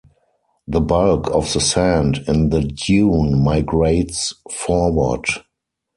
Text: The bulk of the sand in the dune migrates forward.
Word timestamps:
The 0.67 0.81
bulk 0.81 1.29
of 1.29 1.53
the 1.53 1.59
sand 1.61 2.23
in 2.27 2.49
the 2.49 2.63
dune 2.63 3.37
migrates 3.43 4.33
forward. 4.51 5.27